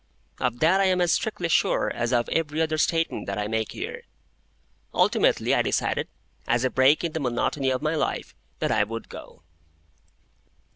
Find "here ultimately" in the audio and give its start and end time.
3.73-5.53